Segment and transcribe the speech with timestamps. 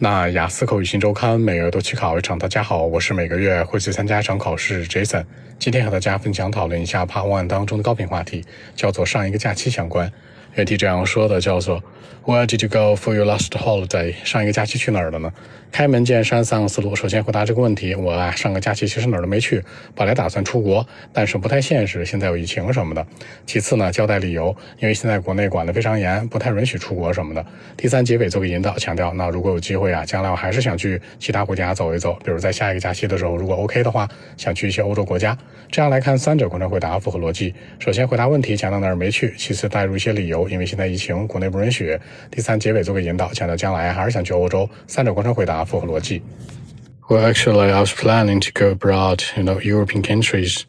[0.00, 2.38] 那雅思口语新周刊每月都去考一场。
[2.38, 5.24] 大家好，我是每个月会去参加一场考试 Jason。
[5.58, 8.44] 今天和大家分享讨论一下 Part One 当中的高频话题，
[8.76, 10.12] 叫做上一个假期相关。
[10.58, 11.80] 原题这样说的，叫做
[12.24, 14.12] Where did you go for your last holiday？
[14.24, 15.32] 上一个假期去哪儿了呢？
[15.70, 16.96] 开门见山三个思路。
[16.96, 19.62] 首先回答这个问题，我啊上个假期其实哪儿都没去，
[19.94, 23.06] 本来打算出国，但是不太现实，现在有疫情什么的。
[23.46, 27.44] 其次呢，交代理由，因为现在国内管得非常严，不太允许出国什么的。
[27.76, 35.36] 第三，结尾做个引导，强调那如果有机会啊，将来我还是想去其他国家走一走，比如在下一个假期的时候，如果 OK 的话，想去一些欧洲国家。
[35.70, 37.54] 这样来看，三者贯穿回答符合逻辑。
[37.78, 41.97] 首先回答问题，强调哪儿没去；其次带入一些理由，因为现在疫情，国内不允许。
[42.31, 44.69] 第三，结尾做个引导，强调将来还是想去欧洲。
[44.87, 46.21] 三者贯穿回答符合逻辑。
[47.09, 50.63] Well, actually, I was planning to go abroad, you know, European countries.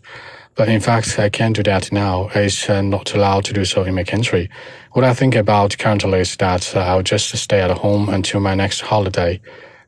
[0.56, 2.28] But in fact, I can't do that now.
[2.34, 4.48] It's uh, not allowed to do so in my country.
[4.92, 8.54] What I think about currently is that uh, I'll just stay at home until my
[8.54, 9.40] next holiday.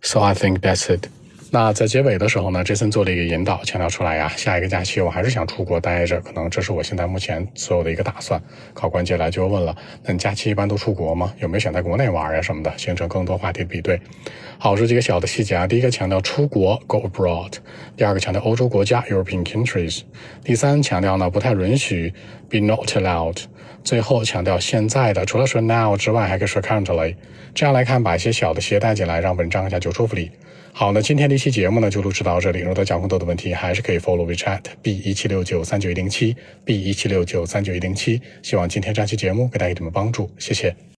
[0.02, 1.08] So I think that's it.
[1.53, 8.41] 那在结尾的时候呢，Jason 做了一个引导，强调出来呀，下一个假期我还是想出国待着，可能这是我现在目前所有的一个打算。
[8.73, 11.33] 考官接下来就问了，那你假期一般都出国吗？
[11.39, 13.99] 有没有想在国内玩呀什么的，形成更多话题比对。
[14.57, 17.51] 好，这几个小的细节啊，第一个强调出国 go abroad，
[17.97, 20.03] 第二个强调欧洲国家 European countries，
[20.45, 22.13] 第三强调呢不太允许
[22.49, 23.43] be not allowed，
[23.83, 27.15] 最后强调现在的除了说 now 之外，还可以说 currently。
[27.53, 30.31] 这样来看，把一些小的携带进来，让文章更加有说服力。
[30.73, 32.59] 好，那今天的期节目呢，就录制到这里。
[32.59, 38.21] 如果大家更多的问题，还是可以 follow WeChat b 一七六九三九一零七 b 一七六九三九一零七。
[38.43, 40.90] 希望今天这期节目给大家一点帮助，谢谢。